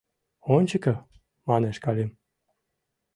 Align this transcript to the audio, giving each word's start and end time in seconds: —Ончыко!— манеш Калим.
—Ончыко!— 0.55 0.95
манеш 1.49 1.77
Калим. 1.85 2.09